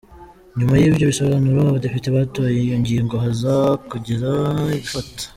[0.57, 3.55] Nyuma y’ibyo bisobanuro, abadepite batoye iyo ngingo, haza
[3.89, 4.29] kugira
[4.63, 5.23] abifata.